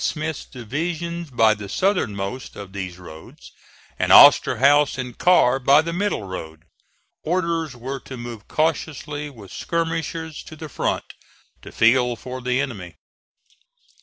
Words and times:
Smith's 0.03 0.45
divisions 0.45 1.29
by 1.29 1.53
the 1.53 1.69
southernmost 1.69 2.55
of 2.55 2.73
these 2.73 2.97
roads, 2.97 3.51
and 3.99 4.11
Osterhaus 4.11 4.97
and 4.97 5.15
Carr 5.19 5.59
by 5.59 5.79
the 5.83 5.93
middle 5.93 6.23
road. 6.23 6.63
Orders 7.21 7.75
were 7.75 7.99
to 7.99 8.17
move 8.17 8.47
cautiously 8.47 9.29
with 9.29 9.51
skirmishers 9.51 10.41
to 10.45 10.55
the 10.55 10.69
front 10.69 11.13
to 11.61 11.71
feel 11.71 12.15
for 12.15 12.41
the 12.41 12.59
enemy. 12.59 12.95